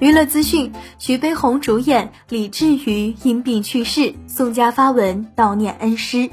[0.00, 6.28] 娱乐资讯：徐悲鸿主演，李志瑜因病去世，宋佳发文悼念恩师。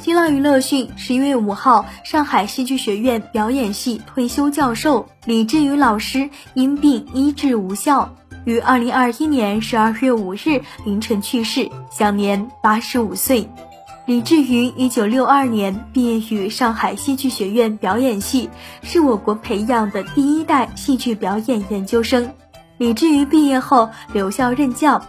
[0.00, 8.12] 新浪娱乐讯：十一月五号，上海戏剧学院表演系退休教授李志宇老师因病医治无效，
[8.44, 13.48] 于二零二一年十二月五日凌晨去世，享年八十五岁。
[14.06, 18.50] 李志瑜一九六二年毕业于上海戏剧学院表演系，
[18.82, 22.28] 是我国培养的第一代戏剧表演研究生。
[22.78, 25.02] 李志瑜毕业后留校任教。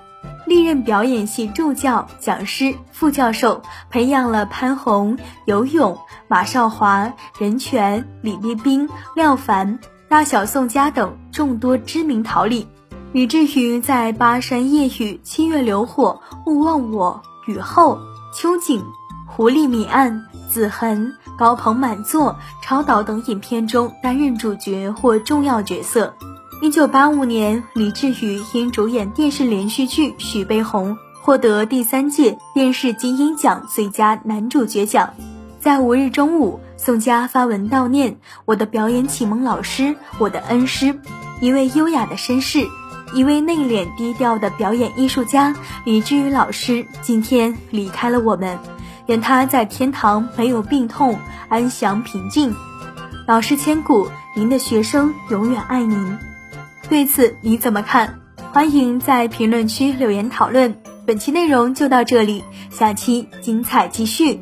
[0.46, 3.62] 历任表演系助教、讲师、副教授，
[3.92, 5.95] 培养了潘虹、尤勇、
[6.28, 12.68] 马少华、任泉、李冰冰、廖凡、大小宋佳等众多知名桃李。
[13.12, 14.90] 李志瑜在《巴山夜雨》
[15.22, 16.20] 《七月流火》
[16.52, 17.22] 《勿忘我》
[17.54, 17.95] 《雨后》
[18.36, 18.80] 《秋景》
[19.28, 22.31] 《狐狸谜案》《子恒》《高朋满座》
[22.64, 26.16] 《超导》等影片中担任主角或重要角色。
[26.62, 35.14] 一九八五年，李志宇因主演电视连续剧《许悲鸿》，获得第三届电视金鹰奖最佳男主角奖。
[35.61, 41.00] 在五日中午，宋佳发文悼念我的表演启蒙老师，我的恩师，
[41.39, 42.67] 一位优雅的绅士，
[43.14, 45.56] 一位内敛低调的表演艺术家。
[45.86, 48.59] 李志宇老师今天离开了我们，
[49.06, 52.53] 愿他在天堂没有病痛，安详平静。
[53.25, 56.17] 老师千古，您的学生永远爱您。
[56.90, 58.20] 对此你怎么看？
[58.52, 60.82] 欢迎在评论区留言讨论。
[61.06, 64.40] 本期内容就到这里，下期精彩继续。